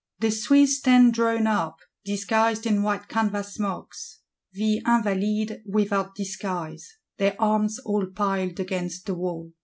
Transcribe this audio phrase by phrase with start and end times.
[0.19, 7.39] The Swiss stand drawn up; disguised in white canvas smocks; the Invalides without disguise; their
[7.39, 9.53] arms all piled against the wall.